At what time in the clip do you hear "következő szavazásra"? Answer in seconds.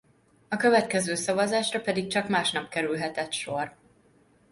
0.57-1.81